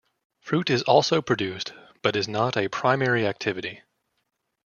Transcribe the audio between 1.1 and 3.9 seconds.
produced but is not a primary activity.